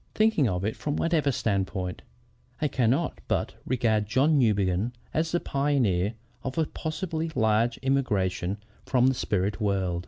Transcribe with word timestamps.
"Thinking 0.15 0.49
of 0.49 0.65
it 0.65 0.75
from 0.75 0.95
whatever 0.95 1.31
standpoint, 1.31 2.01
I 2.59 2.67
cannot 2.67 3.21
but 3.27 3.53
regard 3.67 4.07
John 4.07 4.39
Newbegin 4.39 4.93
as 5.13 5.31
the 5.31 5.39
pioneer 5.39 6.15
of 6.43 6.57
a 6.57 6.65
possibly 6.65 7.29
large 7.35 7.77
immigration 7.83 8.57
from 8.83 9.05
the 9.05 9.13
spirit 9.13 9.61
world. 9.61 9.99